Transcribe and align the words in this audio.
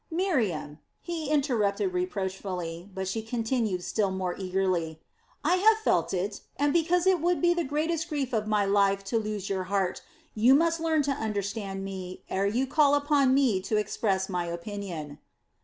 "Miriam," 0.09 0.79
he 0.99 1.29
interrupted 1.29 1.93
reproachfully, 1.93 2.89
but 2.91 3.07
she 3.07 3.21
continued 3.21 3.83
still 3.83 4.09
more 4.09 4.35
eagerly: 4.35 4.99
"I 5.43 5.57
have 5.57 5.77
felt 5.77 6.11
it, 6.11 6.41
and 6.57 6.73
because 6.73 7.05
it 7.05 7.21
would 7.21 7.39
be 7.39 7.53
the 7.53 7.63
greatest 7.63 8.09
grief 8.09 8.33
of 8.33 8.47
my 8.47 8.65
life 8.65 9.03
to 9.03 9.19
lose 9.19 9.47
your 9.47 9.65
heart, 9.65 10.01
you 10.33 10.55
must 10.55 10.79
learn 10.79 11.03
to 11.03 11.11
understand 11.11 11.85
me, 11.85 12.23
ere 12.31 12.47
you 12.47 12.65
call 12.65 12.95
upon 12.95 13.35
me 13.35 13.61
to 13.61 13.77
express 13.77 14.27
my 14.27 14.45
opinion." 14.47 15.19